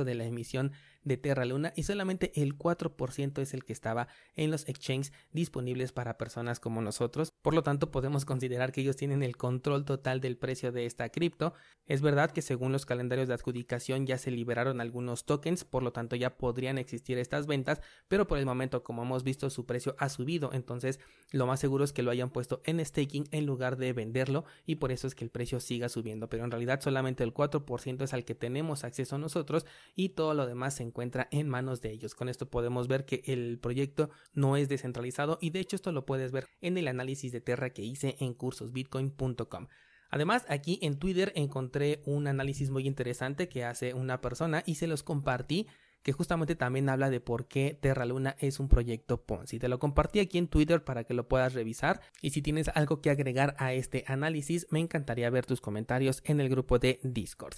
de 0.05 0.15
la 0.15 0.25
emisión 0.25 0.73
de 1.07 1.17
Terra 1.17 1.45
Luna 1.45 1.73
y 1.77 1.85
solamente 1.85 2.33
el 2.35 2.59
4% 2.59 3.41
es 3.41 3.55
el 3.55 3.65
que 3.65 3.73
estaba 3.73 4.09
en 4.35 4.51
los 4.51 4.69
exchanges 4.69 5.13
disponibles 5.33 5.93
para 5.93 6.19
personas 6.19 6.61
como 6.61 6.83
nosotros. 6.83 7.33
Por 7.43 7.55
lo 7.55 7.63
tanto, 7.63 7.91
podemos 7.91 8.25
considerar 8.25 8.73
que 8.73 8.81
ellos 8.83 8.97
tienen 8.97 9.23
el 9.23 9.37
control 9.37 9.85
total 9.85 10.21
del 10.21 10.37
precio 10.37 10.73
de 10.73 10.85
esta 10.85 11.09
cripto. 11.09 11.55
Es 11.87 12.03
verdad 12.03 12.33
que 12.33 12.43
según 12.43 12.73
los 12.73 12.85
calendarios 12.85 13.29
de 13.29 13.35
adjudicación 13.35 14.07
ya 14.07 14.19
se 14.19 14.33
liberaron 14.33 14.81
algunos 14.81 15.25
tokens, 15.25 15.65
por 15.65 15.85
lo 15.85 15.93
tanto 15.93 16.17
ya 16.17 16.37
podrían 16.37 16.77
existir 16.77 17.19
estas 17.19 17.47
ventas, 17.47 17.81
pero 18.09 18.27
por 18.27 18.39
el 18.39 18.47
momento, 18.47 18.83
como 18.83 19.03
hemos 19.03 19.23
visto, 19.23 19.49
su 19.49 19.65
precio 19.65 19.95
ha 19.99 20.09
subido, 20.09 20.51
entonces 20.53 20.99
lo 21.31 21.47
más 21.47 21.61
seguro 21.61 21.85
es 21.85 21.93
que 21.93 22.03
lo 22.03 22.11
hayan 22.11 22.31
puesto 22.31 22.61
en 22.65 22.85
staking 22.85 23.29
en 23.31 23.47
lugar 23.47 23.77
de 23.77 23.93
venderlo 23.93 24.45
y 24.65 24.77
por 24.77 24.91
eso 24.91 25.07
es 25.07 25.15
que 25.15 25.25
el 25.25 25.31
precio 25.31 25.61
siga 25.61 25.89
subiendo, 25.89 26.29
pero 26.29 26.45
en 26.45 26.51
realidad 26.51 26.81
solamente 26.81 27.23
el 27.23 27.33
4% 27.33 28.03
es 28.03 28.13
al 28.13 28.25
que 28.25 28.35
tenemos 28.35 28.83
acceso 28.83 29.19
nosotros 29.19 29.67
y 29.95 30.11
todo 30.11 30.35
lo 30.35 30.47
demás 30.47 30.75
se 30.75 30.83
en 31.31 31.49
manos 31.49 31.81
de 31.81 31.91
ellos. 31.91 32.15
Con 32.15 32.29
esto 32.29 32.49
podemos 32.49 32.89
ver 32.89 33.05
que 33.05 33.23
el 33.27 33.59
proyecto 33.59 34.11
no 34.33 34.57
es 34.57 34.69
descentralizado 34.69 35.39
y 35.41 35.51
de 35.51 35.61
hecho 35.61 35.77
esto 35.77 35.93
lo 35.93 36.07
puedes 36.07 36.33
ver 36.33 36.47
en 36.61 36.79
el 36.79 36.89
análisis 36.89 37.33
de 37.33 37.41
Terra 37.41 37.71
que 37.71 37.83
hice 37.83 38.17
en 38.21 38.35
cursosbitcoin.com. 38.35 39.67
Además, 40.11 40.45
aquí 40.49 40.79
en 40.83 40.99
Twitter 40.99 41.33
encontré 41.35 42.03
un 42.07 42.27
análisis 42.27 42.71
muy 42.71 42.87
interesante 42.87 43.49
que 43.49 43.65
hace 43.65 43.93
una 43.95 44.21
persona 44.21 44.63
y 44.65 44.77
se 44.77 44.87
los 44.87 45.03
compartí 45.03 45.67
que 46.03 46.13
justamente 46.13 46.55
también 46.55 46.89
habla 46.89 47.11
de 47.11 47.19
por 47.19 47.49
qué 47.49 47.77
Terra 47.81 48.07
Luna 48.07 48.37
es 48.39 48.61
un 48.61 48.69
proyecto 48.69 49.25
Ponzi. 49.25 49.59
Te 49.59 49.67
lo 49.67 49.81
compartí 49.81 50.21
aquí 50.21 50.39
en 50.39 50.47
Twitter 50.47 50.85
para 50.85 51.03
que 51.03 51.15
lo 51.15 51.27
puedas 51.27 51.55
revisar 51.55 52.01
y 52.23 52.31
si 52.31 52.43
tienes 52.43 52.69
algo 52.69 53.01
que 53.01 53.11
agregar 53.11 53.57
a 53.59 53.73
este 53.73 54.05
análisis, 54.07 54.69
me 54.71 54.79
encantaría 54.79 55.31
ver 55.31 55.47
tus 55.47 55.61
comentarios 55.61 56.23
en 56.25 56.41
el 56.41 56.49
grupo 56.49 56.79
de 56.79 57.01
Discord. 57.03 57.57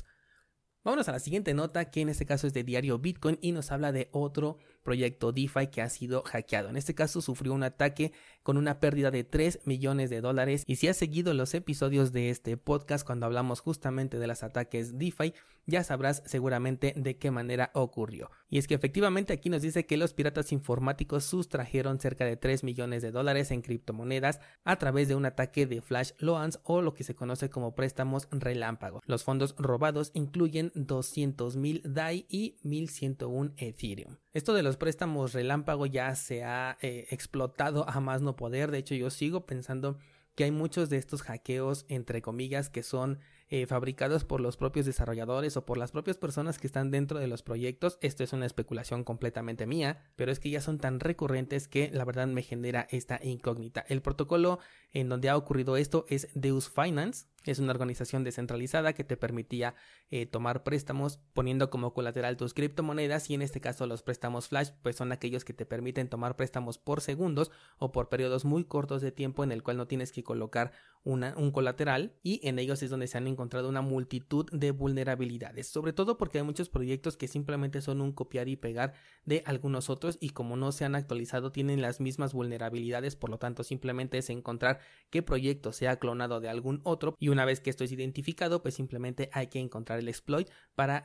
Vámonos 0.88 1.10
a 1.10 1.12
la 1.12 1.20
siguiente 1.20 1.52
nota, 1.52 1.90
que 1.90 2.00
en 2.00 2.08
este 2.08 2.24
caso 2.24 2.46
es 2.46 2.54
de 2.54 2.64
Diario 2.64 2.98
Bitcoin 2.98 3.38
y 3.42 3.52
nos 3.52 3.72
habla 3.72 3.92
de 3.92 4.08
otro 4.10 4.56
proyecto 4.88 5.32
DeFi 5.32 5.66
que 5.66 5.82
ha 5.82 5.90
sido 5.90 6.22
hackeado. 6.22 6.70
En 6.70 6.78
este 6.78 6.94
caso 6.94 7.20
sufrió 7.20 7.52
un 7.52 7.62
ataque 7.62 8.12
con 8.42 8.56
una 8.56 8.80
pérdida 8.80 9.10
de 9.10 9.22
3 9.22 9.60
millones 9.66 10.08
de 10.08 10.22
dólares 10.22 10.64
y 10.66 10.76
si 10.76 10.88
has 10.88 10.96
seguido 10.96 11.34
los 11.34 11.52
episodios 11.52 12.10
de 12.10 12.30
este 12.30 12.56
podcast 12.56 13.06
cuando 13.06 13.26
hablamos 13.26 13.60
justamente 13.60 14.18
de 14.18 14.26
los 14.26 14.42
ataques 14.42 14.96
DeFi, 14.98 15.34
ya 15.66 15.84
sabrás 15.84 16.22
seguramente 16.24 16.94
de 16.96 17.18
qué 17.18 17.30
manera 17.30 17.70
ocurrió. 17.74 18.30
Y 18.48 18.56
es 18.56 18.66
que 18.66 18.74
efectivamente 18.74 19.34
aquí 19.34 19.50
nos 19.50 19.60
dice 19.60 19.84
que 19.84 19.98
los 19.98 20.14
piratas 20.14 20.50
informáticos 20.52 21.24
sustrajeron 21.24 22.00
cerca 22.00 22.24
de 22.24 22.38
3 22.38 22.64
millones 22.64 23.02
de 23.02 23.10
dólares 23.10 23.50
en 23.50 23.60
criptomonedas 23.60 24.40
a 24.64 24.76
través 24.76 25.08
de 25.08 25.14
un 25.14 25.26
ataque 25.26 25.66
de 25.66 25.82
flash 25.82 26.12
loans 26.18 26.60
o 26.62 26.80
lo 26.80 26.94
que 26.94 27.04
se 27.04 27.14
conoce 27.14 27.50
como 27.50 27.74
préstamos 27.74 28.28
relámpago. 28.30 29.02
Los 29.04 29.24
fondos 29.24 29.54
robados 29.58 30.10
incluyen 30.14 30.72
200 30.74 31.56
mil 31.56 31.82
DAI 31.84 32.24
y 32.30 32.56
1101 32.62 33.52
Ethereum. 33.58 34.16
Esto 34.32 34.54
de 34.54 34.62
los 34.62 34.77
préstamos 34.78 35.32
relámpago 35.32 35.86
ya 35.86 36.14
se 36.14 36.44
ha 36.44 36.78
eh, 36.80 37.06
explotado 37.10 37.88
a 37.88 38.00
más 38.00 38.22
no 38.22 38.36
poder. 38.36 38.70
De 38.70 38.78
hecho, 38.78 38.94
yo 38.94 39.10
sigo 39.10 39.46
pensando 39.46 39.98
que 40.34 40.44
hay 40.44 40.50
muchos 40.50 40.88
de 40.88 40.98
estos 40.98 41.22
hackeos, 41.22 41.84
entre 41.88 42.22
comillas, 42.22 42.70
que 42.70 42.82
son 42.82 43.18
eh, 43.50 43.66
fabricados 43.66 44.24
por 44.24 44.40
los 44.40 44.56
propios 44.56 44.86
desarrolladores 44.86 45.56
o 45.56 45.64
por 45.64 45.78
las 45.78 45.92
propias 45.92 46.16
personas 46.16 46.58
que 46.58 46.66
están 46.66 46.90
dentro 46.90 47.18
de 47.18 47.28
los 47.28 47.42
proyectos. 47.42 47.98
Esto 48.02 48.22
es 48.22 48.32
una 48.32 48.46
especulación 48.46 49.04
completamente 49.04 49.66
mía, 49.66 50.04
pero 50.16 50.30
es 50.30 50.38
que 50.38 50.50
ya 50.50 50.60
son 50.60 50.78
tan 50.78 51.00
recurrentes 51.00 51.68
que 51.68 51.90
la 51.92 52.04
verdad 52.04 52.26
me 52.26 52.42
genera 52.42 52.86
esta 52.90 53.18
incógnita. 53.22 53.84
El 53.88 54.02
protocolo 54.02 54.58
en 54.92 55.08
donde 55.08 55.28
ha 55.28 55.36
ocurrido 55.36 55.76
esto 55.76 56.04
es 56.08 56.28
Deus 56.34 56.68
Finance, 56.68 57.26
es 57.44 57.58
una 57.58 57.72
organización 57.72 58.24
descentralizada 58.24 58.92
que 58.92 59.04
te 59.04 59.16
permitía 59.16 59.74
eh, 60.10 60.26
tomar 60.26 60.64
préstamos 60.64 61.20
poniendo 61.32 61.70
como 61.70 61.94
colateral 61.94 62.36
tus 62.36 62.52
criptomonedas 62.52 63.30
y 63.30 63.34
en 63.34 63.42
este 63.42 63.60
caso 63.60 63.86
los 63.86 64.02
préstamos 64.02 64.48
flash 64.48 64.70
pues 64.82 64.96
son 64.96 65.12
aquellos 65.12 65.44
que 65.44 65.54
te 65.54 65.64
permiten 65.64 66.08
tomar 66.08 66.36
préstamos 66.36 66.78
por 66.78 67.00
segundos 67.00 67.50
o 67.78 67.92
por 67.92 68.08
periodos 68.08 68.44
muy 68.44 68.64
cortos 68.64 69.02
de 69.02 69.12
tiempo 69.12 69.44
en 69.44 69.52
el 69.52 69.62
cual 69.62 69.76
no 69.76 69.86
tienes 69.86 70.12
que 70.12 70.24
colocar 70.24 70.72
un 71.04 71.52
colateral 71.52 72.12
y 72.22 72.46
en 72.46 72.58
ellos 72.58 72.82
es 72.82 72.90
donde 72.90 73.06
se 73.06 73.16
han 73.16 73.28
encontrado 73.38 73.68
una 73.68 73.82
multitud 73.82 74.46
de 74.50 74.72
vulnerabilidades, 74.72 75.68
sobre 75.68 75.92
todo 75.92 76.18
porque 76.18 76.38
hay 76.38 76.44
muchos 76.44 76.68
proyectos 76.68 77.16
que 77.16 77.28
simplemente 77.28 77.80
son 77.80 78.00
un 78.00 78.10
copiar 78.10 78.48
y 78.48 78.56
pegar 78.56 78.94
de 79.24 79.44
algunos 79.46 79.90
otros 79.90 80.18
y 80.20 80.30
como 80.30 80.56
no 80.56 80.72
se 80.72 80.84
han 80.84 80.96
actualizado 80.96 81.52
tienen 81.52 81.80
las 81.80 82.00
mismas 82.00 82.32
vulnerabilidades, 82.32 83.14
por 83.14 83.30
lo 83.30 83.38
tanto 83.38 83.62
simplemente 83.62 84.18
es 84.18 84.28
encontrar 84.28 84.80
qué 85.10 85.22
proyecto 85.22 85.72
se 85.72 85.86
ha 85.86 86.00
clonado 86.00 86.40
de 86.40 86.48
algún 86.48 86.80
otro 86.82 87.14
y 87.20 87.28
una 87.28 87.44
vez 87.44 87.60
que 87.60 87.70
esto 87.70 87.84
es 87.84 87.92
identificado 87.92 88.60
pues 88.60 88.74
simplemente 88.74 89.30
hay 89.32 89.46
que 89.46 89.60
encontrar 89.60 90.00
el 90.00 90.08
exploit 90.08 90.48
para 90.74 91.04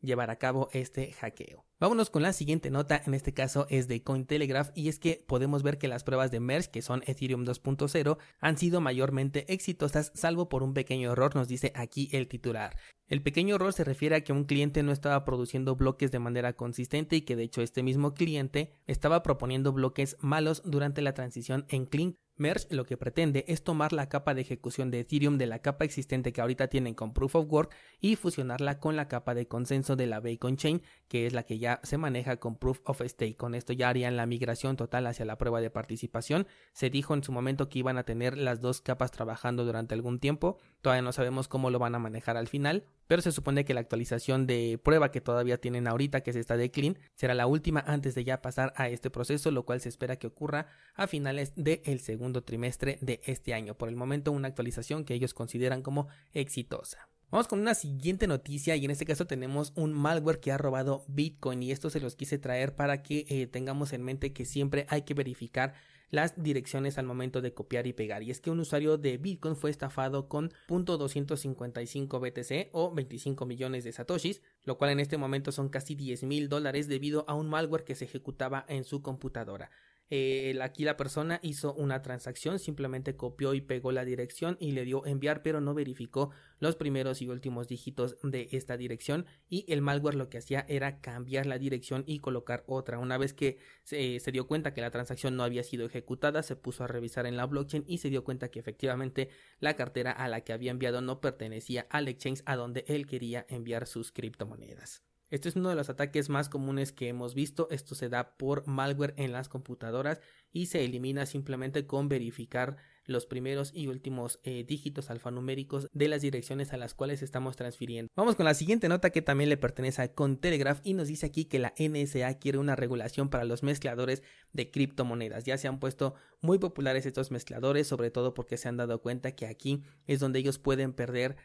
llevar 0.00 0.30
a 0.30 0.36
cabo 0.36 0.68
este 0.72 1.12
hackeo. 1.12 1.64
Vámonos 1.78 2.10
con 2.10 2.22
la 2.22 2.32
siguiente 2.32 2.70
nota, 2.70 3.00
en 3.06 3.14
este 3.14 3.32
caso 3.32 3.66
es 3.70 3.88
de 3.88 4.02
Cointelegraph 4.02 4.70
y 4.74 4.88
es 4.88 4.98
que 4.98 5.24
podemos 5.26 5.62
ver 5.62 5.78
que 5.78 5.88
las 5.88 6.04
pruebas 6.04 6.30
de 6.30 6.40
Merge, 6.40 6.70
que 6.70 6.82
son 6.82 7.02
Ethereum 7.06 7.44
2.0, 7.44 8.18
han 8.38 8.58
sido 8.58 8.80
mayormente 8.80 9.50
exitosas 9.52 10.12
salvo 10.14 10.48
por 10.48 10.62
un 10.62 10.74
pequeño 10.74 11.12
error, 11.12 11.34
nos 11.34 11.48
dice 11.48 11.72
aquí 11.74 12.08
el 12.12 12.28
titular. 12.28 12.76
El 13.06 13.22
pequeño 13.22 13.56
error 13.56 13.72
se 13.72 13.82
refiere 13.82 14.16
a 14.16 14.20
que 14.20 14.32
un 14.32 14.44
cliente 14.44 14.82
no 14.82 14.92
estaba 14.92 15.24
produciendo 15.24 15.74
bloques 15.74 16.12
de 16.12 16.18
manera 16.18 16.52
consistente 16.52 17.16
y 17.16 17.22
que 17.22 17.34
de 17.34 17.44
hecho 17.44 17.62
este 17.62 17.82
mismo 17.82 18.14
cliente 18.14 18.72
estaba 18.86 19.22
proponiendo 19.22 19.72
bloques 19.72 20.16
malos 20.20 20.62
durante 20.64 21.02
la 21.02 21.14
transición 21.14 21.64
en 21.68 21.86
Clean 21.86 22.14
Merge 22.40 22.74
lo 22.74 22.86
que 22.86 22.96
pretende 22.96 23.44
es 23.48 23.62
tomar 23.62 23.92
la 23.92 24.08
capa 24.08 24.32
de 24.32 24.40
ejecución 24.40 24.90
de 24.90 25.00
Ethereum 25.00 25.36
de 25.36 25.46
la 25.46 25.58
capa 25.58 25.84
existente 25.84 26.32
que 26.32 26.40
ahorita 26.40 26.68
tienen 26.68 26.94
con 26.94 27.12
Proof 27.12 27.36
of 27.36 27.52
Work 27.52 27.76
y 28.00 28.16
fusionarla 28.16 28.80
con 28.80 28.96
la 28.96 29.08
capa 29.08 29.34
de 29.34 29.46
consenso 29.46 29.94
de 29.94 30.06
la 30.06 30.20
Bacon 30.20 30.56
Chain, 30.56 30.80
que 31.08 31.26
es 31.26 31.34
la 31.34 31.42
que 31.42 31.58
ya 31.58 31.80
se 31.82 31.98
maneja 31.98 32.38
con 32.38 32.56
Proof 32.56 32.80
of 32.84 33.02
Stake. 33.04 33.36
Con 33.36 33.54
esto 33.54 33.74
ya 33.74 33.90
harían 33.90 34.16
la 34.16 34.24
migración 34.24 34.76
total 34.76 35.06
hacia 35.06 35.26
la 35.26 35.36
prueba 35.36 35.60
de 35.60 35.68
participación. 35.68 36.46
Se 36.72 36.88
dijo 36.88 37.12
en 37.12 37.22
su 37.22 37.30
momento 37.30 37.68
que 37.68 37.80
iban 37.80 37.98
a 37.98 38.04
tener 38.04 38.38
las 38.38 38.62
dos 38.62 38.80
capas 38.80 39.10
trabajando 39.10 39.66
durante 39.66 39.94
algún 39.94 40.18
tiempo. 40.18 40.56
Todavía 40.80 41.02
no 41.02 41.12
sabemos 41.12 41.46
cómo 41.46 41.68
lo 41.68 41.78
van 41.78 41.94
a 41.94 41.98
manejar 41.98 42.38
al 42.38 42.48
final, 42.48 42.86
pero 43.10 43.22
se 43.22 43.32
supone 43.32 43.64
que 43.64 43.74
la 43.74 43.80
actualización 43.80 44.46
de 44.46 44.78
prueba 44.80 45.10
que 45.10 45.20
todavía 45.20 45.60
tienen 45.60 45.88
ahorita, 45.88 46.20
que 46.20 46.30
es 46.30 46.36
esta 46.36 46.56
de 46.56 46.70
Clean, 46.70 46.96
será 47.16 47.34
la 47.34 47.48
última 47.48 47.80
antes 47.80 48.14
de 48.14 48.22
ya 48.22 48.40
pasar 48.40 48.72
a 48.76 48.88
este 48.88 49.10
proceso, 49.10 49.50
lo 49.50 49.64
cual 49.64 49.80
se 49.80 49.88
espera 49.88 50.14
que 50.14 50.28
ocurra 50.28 50.68
a 50.94 51.08
finales 51.08 51.52
del 51.56 51.98
segundo 51.98 52.44
trimestre 52.44 52.98
de 53.00 53.20
este 53.24 53.52
año. 53.52 53.74
Por 53.74 53.88
el 53.88 53.96
momento, 53.96 54.30
una 54.30 54.46
actualización 54.46 55.04
que 55.04 55.14
ellos 55.14 55.34
consideran 55.34 55.82
como 55.82 56.06
exitosa. 56.34 57.08
Vamos 57.32 57.48
con 57.48 57.58
una 57.58 57.74
siguiente 57.74 58.28
noticia 58.28 58.76
y 58.76 58.84
en 58.84 58.92
este 58.92 59.06
caso 59.06 59.26
tenemos 59.26 59.72
un 59.74 59.92
malware 59.92 60.38
que 60.38 60.52
ha 60.52 60.58
robado 60.58 61.04
Bitcoin 61.08 61.64
y 61.64 61.72
esto 61.72 61.90
se 61.90 61.98
los 61.98 62.14
quise 62.14 62.38
traer 62.38 62.76
para 62.76 63.02
que 63.02 63.26
eh, 63.28 63.48
tengamos 63.48 63.92
en 63.92 64.04
mente 64.04 64.32
que 64.32 64.44
siempre 64.44 64.86
hay 64.88 65.02
que 65.02 65.14
verificar 65.14 65.74
las 66.10 66.42
direcciones 66.42 66.98
al 66.98 67.06
momento 67.06 67.40
de 67.40 67.54
copiar 67.54 67.86
y 67.86 67.92
pegar. 67.92 68.22
Y 68.22 68.30
es 68.30 68.40
que 68.40 68.50
un 68.50 68.60
usuario 68.60 68.98
de 68.98 69.16
Bitcoin 69.16 69.56
fue 69.56 69.70
estafado 69.70 70.28
con 70.28 70.50
.255 70.68 72.20
BTC 72.20 72.70
o 72.72 72.92
25 72.94 73.46
millones 73.46 73.84
de 73.84 73.92
satoshis, 73.92 74.42
lo 74.64 74.78
cual 74.78 74.90
en 74.90 75.00
este 75.00 75.16
momento 75.16 75.52
son 75.52 75.68
casi 75.68 75.94
10 75.94 76.24
mil 76.24 76.48
dólares 76.48 76.88
debido 76.88 77.24
a 77.28 77.34
un 77.34 77.48
malware 77.48 77.84
que 77.84 77.94
se 77.94 78.04
ejecutaba 78.04 78.64
en 78.68 78.84
su 78.84 79.02
computadora. 79.02 79.70
Eh, 80.12 80.58
aquí 80.60 80.82
la 80.82 80.96
persona 80.96 81.38
hizo 81.42 81.72
una 81.74 82.02
transacción, 82.02 82.58
simplemente 82.58 83.16
copió 83.16 83.54
y 83.54 83.60
pegó 83.60 83.92
la 83.92 84.04
dirección 84.04 84.56
y 84.58 84.72
le 84.72 84.84
dio 84.84 85.06
enviar, 85.06 85.42
pero 85.42 85.60
no 85.60 85.72
verificó 85.72 86.30
los 86.58 86.74
primeros 86.74 87.22
y 87.22 87.28
últimos 87.28 87.68
dígitos 87.68 88.16
de 88.24 88.48
esta 88.50 88.76
dirección 88.76 89.26
y 89.48 89.64
el 89.72 89.82
malware 89.82 90.16
lo 90.16 90.28
que 90.28 90.38
hacía 90.38 90.66
era 90.68 91.00
cambiar 91.00 91.46
la 91.46 91.58
dirección 91.58 92.02
y 92.06 92.18
colocar 92.18 92.64
otra. 92.66 92.98
Una 92.98 93.18
vez 93.18 93.32
que 93.32 93.58
se, 93.84 94.18
se 94.18 94.32
dio 94.32 94.48
cuenta 94.48 94.74
que 94.74 94.80
la 94.80 94.90
transacción 94.90 95.36
no 95.36 95.44
había 95.44 95.62
sido 95.62 95.86
ejecutada, 95.86 96.42
se 96.42 96.56
puso 96.56 96.82
a 96.82 96.88
revisar 96.88 97.26
en 97.26 97.36
la 97.36 97.46
blockchain 97.46 97.84
y 97.86 97.98
se 97.98 98.10
dio 98.10 98.24
cuenta 98.24 98.50
que 98.50 98.58
efectivamente 98.58 99.28
la 99.60 99.76
cartera 99.76 100.10
a 100.10 100.26
la 100.28 100.40
que 100.40 100.52
había 100.52 100.72
enviado 100.72 101.00
no 101.02 101.20
pertenecía 101.20 101.86
al 101.88 102.08
exchange 102.08 102.42
a 102.46 102.56
donde 102.56 102.84
él 102.88 103.06
quería 103.06 103.46
enviar 103.48 103.86
sus 103.86 104.10
criptomonedas. 104.10 105.04
Este 105.30 105.48
es 105.48 105.56
uno 105.56 105.68
de 105.68 105.76
los 105.76 105.88
ataques 105.88 106.28
más 106.28 106.48
comunes 106.48 106.92
que 106.92 107.08
hemos 107.08 107.34
visto. 107.34 107.68
Esto 107.70 107.94
se 107.94 108.08
da 108.08 108.36
por 108.36 108.66
malware 108.66 109.14
en 109.16 109.30
las 109.30 109.48
computadoras 109.48 110.20
y 110.52 110.66
se 110.66 110.84
elimina 110.84 111.24
simplemente 111.24 111.86
con 111.86 112.08
verificar 112.08 112.76
los 113.04 113.26
primeros 113.26 113.72
y 113.74 113.86
últimos 113.86 114.40
eh, 114.42 114.64
dígitos 114.64 115.10
alfanuméricos 115.10 115.88
de 115.92 116.08
las 116.08 116.22
direcciones 116.22 116.72
a 116.72 116.76
las 116.76 116.94
cuales 116.94 117.22
estamos 117.22 117.56
transfiriendo. 117.56 118.10
Vamos 118.16 118.36
con 118.36 118.44
la 118.44 118.54
siguiente 118.54 118.88
nota 118.88 119.10
que 119.10 119.22
también 119.22 119.50
le 119.50 119.56
pertenece 119.56 120.02
a 120.02 120.12
Contelegraph 120.12 120.80
y 120.84 120.94
nos 120.94 121.08
dice 121.08 121.26
aquí 121.26 121.44
que 121.44 121.58
la 121.58 121.74
NSA 121.78 122.38
quiere 122.38 122.58
una 122.58 122.76
regulación 122.76 123.28
para 123.28 123.44
los 123.44 123.62
mezcladores 123.62 124.22
de 124.52 124.70
criptomonedas. 124.70 125.44
Ya 125.44 125.58
se 125.58 125.68
han 125.68 125.80
puesto 125.80 126.14
muy 126.40 126.58
populares 126.58 127.06
estos 127.06 127.30
mezcladores, 127.30 127.86
sobre 127.86 128.10
todo 128.10 128.34
porque 128.34 128.56
se 128.56 128.68
han 128.68 128.76
dado 128.76 129.00
cuenta 129.00 129.32
que 129.32 129.46
aquí 129.46 129.82
es 130.06 130.20
donde 130.20 130.40
ellos 130.40 130.58
pueden 130.58 130.92
perder 130.92 131.36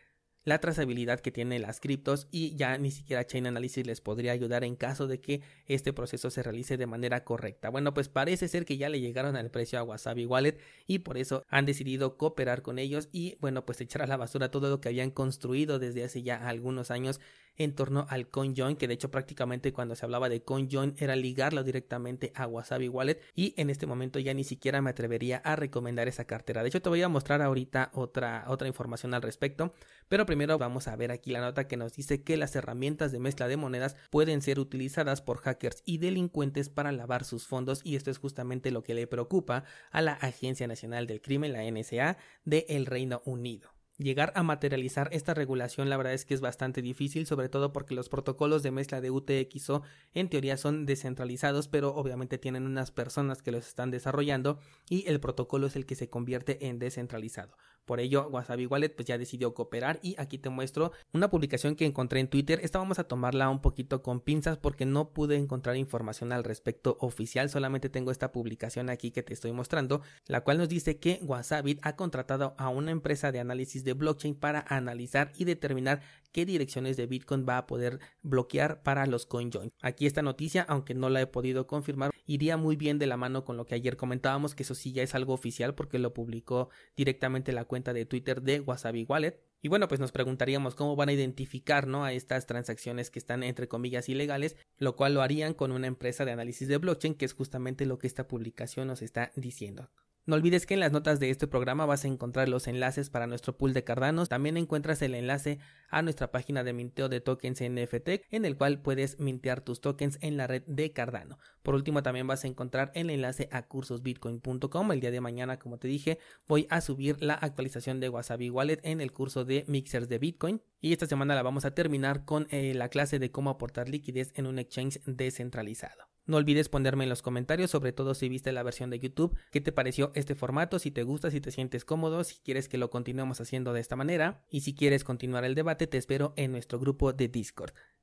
la 0.46 0.60
trazabilidad 0.60 1.20
que 1.20 1.32
tienen 1.32 1.64
las 1.64 1.80
criptos 1.80 2.28
y 2.32 2.56
ya 2.56 2.78
ni 2.78 2.92
siquiera 2.92 3.26
Chain 3.26 3.48
Analysis 3.48 3.86
les 3.86 4.00
podría 4.00 4.32
ayudar 4.32 4.64
en 4.64 4.76
caso 4.76 5.08
de 5.08 5.20
que 5.20 5.42
este 5.68 5.92
proceso 5.92 6.30
se 6.30 6.44
realice 6.44 6.78
de 6.78 6.86
manera 6.86 7.24
correcta. 7.24 7.70
Bueno, 7.70 7.94
pues 7.96 8.10
parece 8.10 8.48
ser 8.48 8.64
que 8.64 8.78
ya 8.78 8.88
le 8.88 9.02
llegaron 9.02 9.36
al 9.36 9.50
precio 9.50 9.80
a 9.80 9.84
Wasabi 9.84 10.26
Wallet 10.26 10.60
y 10.86 11.00
por 11.00 11.18
eso 11.18 11.44
han 11.50 11.66
decidido 11.66 12.18
cooperar 12.18 12.62
con 12.62 12.78
ellos 12.78 13.10
y 13.12 13.38
bueno, 13.42 13.66
pues 13.66 13.82
echar 13.82 14.04
a 14.04 14.08
la 14.08 14.18
basura 14.18 14.52
todo 14.52 14.70
lo 14.70 14.80
que 14.80 14.90
habían 14.90 15.10
construido 15.10 15.80
desde 15.80 16.04
hace 16.04 16.22
ya 16.22 16.48
algunos 16.48 16.92
años 16.92 17.20
en 17.58 17.74
torno 17.74 18.06
al 18.10 18.28
CoinJoin, 18.28 18.76
que 18.76 18.88
de 18.88 18.96
hecho 18.96 19.10
prácticamente 19.10 19.72
cuando 19.72 19.96
se 19.96 20.06
hablaba 20.06 20.28
de 20.28 20.44
CoinJoin 20.44 20.96
era 21.00 21.16
ligarlo 21.16 21.64
directamente 21.64 22.34
a 22.36 22.48
Wasabi 22.48 22.90
Wallet 22.90 23.22
y 23.34 23.54
en 23.58 23.70
este 23.70 23.86
momento 23.86 24.20
ya 24.20 24.34
ni 24.34 24.44
siquiera 24.44 24.82
me 24.82 24.90
atrevería 24.90 25.38
a 25.38 25.56
recomendar 25.56 26.10
esa 26.10 26.26
cartera. 26.26 26.62
De 26.62 26.68
hecho 26.68 26.82
te 26.82 26.90
voy 26.90 27.02
a 27.02 27.10
mostrar 27.10 27.42
ahorita 27.42 27.92
otra, 27.94 28.44
otra 28.48 28.68
información 28.68 29.14
al 29.14 29.22
respecto, 29.22 29.74
pero 30.10 30.26
primero 30.26 30.35
vamos 30.36 30.88
a 30.88 30.96
ver 30.98 31.12
aquí 31.12 31.32
la 31.32 31.40
nota 31.40 31.68
que 31.68 31.78
nos 31.78 31.94
dice 31.94 32.22
que 32.22 32.36
las 32.36 32.56
herramientas 32.56 33.12
de 33.12 33.20
mezcla 33.20 33.48
de 33.48 33.56
monedas 33.56 33.96
pueden 34.10 34.42
ser 34.42 34.60
utilizadas 34.60 35.22
por 35.22 35.38
hackers 35.38 35.82
y 35.86 35.98
delincuentes 35.98 36.70
para 36.70 36.92
lavar 36.92 37.24
sus 37.24 37.48
fondos 37.48 37.80
y 37.84 37.96
esto 37.96 38.12
es 38.12 38.18
justamente 38.18 38.70
lo 38.70 38.84
que 38.84 38.94
le 38.94 39.08
preocupa 39.08 39.64
a 39.92 40.02
la 40.02 40.14
Agencia 40.14 40.68
Nacional 40.68 41.08
del 41.08 41.22
Crimen, 41.22 41.54
la 41.54 41.64
NSA, 41.64 42.18
de 42.44 42.66
el 42.68 42.86
Reino 42.86 43.22
Unido. 43.26 43.70
Llegar 43.98 44.34
a 44.36 44.44
materializar 44.44 45.08
esta 45.14 45.34
regulación 45.34 45.90
la 45.90 45.96
verdad 45.96 46.14
es 46.14 46.26
que 46.26 46.34
es 46.34 46.42
bastante 46.42 46.82
difícil, 46.82 47.26
sobre 47.26 47.48
todo 47.48 47.72
porque 47.72 47.96
los 47.96 48.10
protocolos 48.10 48.62
de 48.62 48.72
mezcla 48.72 49.00
de 49.00 49.10
UTXO 49.10 49.84
en 50.14 50.28
teoría 50.28 50.58
son 50.58 50.86
descentralizados, 50.86 51.70
pero 51.70 51.96
obviamente 51.96 52.38
tienen 52.38 52.66
unas 52.66 52.92
personas 52.92 53.42
que 53.42 53.54
los 53.54 53.66
están 53.66 53.92
desarrollando 53.92 54.60
y 54.90 55.08
el 55.08 55.22
protocolo 55.22 55.68
es 55.68 55.78
el 55.78 55.86
que 55.86 55.96
se 55.96 56.10
convierte 56.10 56.68
en 56.68 56.78
descentralizado. 56.78 57.56
Por 57.86 58.00
ello, 58.00 58.28
Wasabi 58.30 58.66
Wallet 58.66 58.90
pues 58.90 59.08
ya 59.08 59.18
decidió 59.18 59.54
cooperar 59.54 60.00
y 60.02 60.16
aquí 60.18 60.38
te 60.38 60.50
muestro 60.50 60.92
una 61.14 61.30
publicación 61.30 61.76
que 61.76 61.86
encontré 61.86 62.20
en 62.20 62.28
Twitter. 62.28 62.60
Esta 62.64 62.80
vamos 62.80 63.00
a 63.00 63.06
tomarla 63.06 63.50
un 63.50 63.62
poquito 63.62 64.02
con 64.02 64.22
pinzas 64.22 64.58
porque 64.58 64.86
no 64.86 65.14
pude 65.14 65.38
encontrar 65.38 65.78
información 65.78 66.32
al 66.32 66.44
respecto 66.44 66.98
oficial, 67.00 67.50
solamente 67.50 67.90
tengo 67.90 68.12
esta 68.12 68.32
publicación 68.32 68.90
aquí 68.90 69.12
que 69.12 69.24
te 69.24 69.34
estoy 69.34 69.52
mostrando, 69.52 70.02
la 70.28 70.42
cual 70.42 70.58
nos 70.58 70.70
dice 70.70 70.98
que 70.98 71.20
Wasabi 71.24 71.80
ha 71.82 71.96
contratado 71.96 72.56
a 72.58 72.70
una 72.70 72.92
empresa 72.92 73.32
de 73.32 73.40
análisis 73.40 73.84
de 73.84 73.94
blockchain 73.94 74.36
para 74.36 74.66
analizar 74.68 75.32
y 75.38 75.46
determinar 75.46 76.02
qué 76.32 76.46
direcciones 76.46 76.98
de 76.98 77.06
Bitcoin 77.08 77.46
va 77.48 77.58
a 77.58 77.68
poder 77.68 78.00
bloquear 78.22 78.84
para 78.84 79.06
los 79.06 79.26
CoinJoin. 79.26 79.72
Aquí 79.82 80.06
esta 80.06 80.22
noticia, 80.22 80.64
aunque 80.68 80.94
no 80.94 81.10
la 81.10 81.22
he 81.22 81.28
podido 81.28 81.66
confirmar, 81.68 82.12
iría 82.26 82.58
muy 82.58 82.76
bien 82.76 83.00
de 83.00 83.08
la 83.08 83.18
mano 83.18 83.46
con 83.46 83.58
lo 83.58 83.66
que 83.66 83.76
ayer 83.76 83.96
comentábamos, 83.96 84.56
que 84.56 84.64
eso 84.64 84.76
sí 84.76 84.92
ya 84.92 85.04
es 85.04 85.16
algo 85.16 85.34
oficial 85.34 85.76
porque 85.76 86.00
lo 86.00 86.14
publicó 86.14 86.70
directamente 86.98 87.54
la 87.54 87.66
cuenta 87.76 87.92
de 87.92 88.06
Twitter 88.06 88.42
de 88.42 88.62
Wasabi 88.62 89.04
Wallet. 89.04 89.38
Y 89.62 89.68
bueno, 89.68 89.90
pues 89.90 90.00
nos 90.00 90.14
preguntaríamos 90.14 90.76
cómo 90.76 90.96
van 90.96 91.10
a 91.10 91.12
identificar 91.12 91.88
¿no? 91.88 92.06
a 92.06 92.14
estas 92.14 92.46
transacciones 92.46 93.12
que 93.12 93.20
están 93.20 93.44
entre 93.44 93.68
comillas 93.68 94.08
ilegales, 94.08 94.56
lo 94.78 94.96
cual 94.96 95.14
lo 95.14 95.22
harían 95.22 95.54
con 95.54 95.74
una 95.74 95.88
empresa 95.88 96.24
de 96.24 96.32
análisis 96.32 96.70
de 96.70 96.78
blockchain, 96.78 97.16
que 97.16 97.26
es 97.26 97.34
justamente 97.34 97.86
lo 97.86 98.00
que 98.00 98.08
esta 98.08 98.30
publicación 98.30 98.88
nos 98.88 99.02
está 99.02 99.34
diciendo. 99.36 99.90
No 100.26 100.36
olvides 100.38 100.66
que 100.66 100.74
en 100.74 100.80
las 100.80 100.94
notas 100.94 101.20
de 101.20 101.30
este 101.30 101.48
programa 101.48 101.86
vas 101.86 102.06
a 102.06 102.08
encontrar 102.08 102.48
los 102.48 102.68
enlaces 102.68 103.10
para 103.10 103.28
nuestro 103.28 103.58
pool 103.58 103.74
de 103.74 103.84
Cardano. 103.84 104.26
También 104.26 104.56
encuentras 104.56 105.02
el 105.02 105.16
enlace 105.16 105.60
a 105.90 106.02
nuestra 106.02 106.32
página 106.32 106.64
de 106.64 106.72
minteo 106.72 107.10
de 107.10 107.20
tokens 107.20 107.62
NFT, 107.62 108.24
en 108.32 108.46
el 108.46 108.56
cual 108.56 108.82
puedes 108.82 109.20
mintear 109.20 109.60
tus 109.60 109.82
tokens 109.82 110.18
en 110.22 110.38
la 110.38 110.48
red 110.48 110.64
de 110.66 110.94
Cardano. 110.94 111.38
Por 111.66 111.74
último, 111.74 112.04
también 112.04 112.28
vas 112.28 112.44
a 112.44 112.48
encontrar 112.48 112.92
el 112.94 113.10
enlace 113.10 113.50
a 113.52 113.64
cursosbitcoin.com. 113.64 114.92
El 114.92 115.00
día 115.00 115.10
de 115.10 115.20
mañana, 115.20 115.58
como 115.58 115.80
te 115.80 115.88
dije, 115.88 116.20
voy 116.48 116.68
a 116.70 116.80
subir 116.80 117.18
la 117.24 117.34
actualización 117.34 118.00
de 118.00 118.08
Wasabi 118.08 118.52
Wallet 118.52 118.82
en 118.84 119.02
el 119.02 119.12
curso 119.12 119.46
de 119.46 119.66
mixers 119.68 120.08
de 120.08 120.20
Bitcoin. 120.20 120.62
Y 120.80 120.94
esta 120.94 121.08
semana 121.08 121.34
la 121.34 121.42
vamos 121.42 121.66
a 121.66 121.74
terminar 121.74 122.24
con 122.24 122.46
eh, 122.52 122.76
la 122.76 122.90
clase 122.90 123.18
de 123.18 123.32
cómo 123.32 123.50
aportar 123.50 123.90
liquidez 123.90 124.32
en 124.36 124.46
un 124.46 124.60
exchange 124.60 125.02
descentralizado. 125.08 126.06
No 126.28 126.38
olvides 126.38 126.70
ponerme 126.70 127.04
en 127.04 127.10
los 127.10 127.24
comentarios, 127.24 127.72
sobre 127.72 127.94
todo 127.94 128.14
si 128.14 128.30
viste 128.30 128.52
la 128.52 128.64
versión 128.64 128.92
de 128.92 129.00
YouTube, 129.00 129.36
qué 129.52 129.62
te 129.62 129.72
pareció 129.72 130.12
este 130.16 130.34
formato, 130.34 130.80
si 130.80 130.90
te 130.92 131.04
gusta, 131.04 131.30
si 131.30 131.40
te 131.40 131.52
sientes 131.52 131.86
cómodo, 131.86 132.24
si 132.24 132.38
quieres 132.38 132.68
que 132.68 132.80
lo 132.80 132.90
continuemos 132.90 133.42
haciendo 133.42 133.74
de 133.74 133.80
esta 133.80 133.96
manera 133.96 134.44
y 134.50 134.62
si 134.62 134.74
quieres 134.74 135.04
continuar 135.04 135.46
el 135.46 135.54
debate, 135.54 135.86
te 135.86 135.98
espero 135.98 136.34
en 136.36 136.52
nuestro 136.52 136.80
grupo 136.80 137.14
de 137.14 137.28
Discord. 137.28 137.74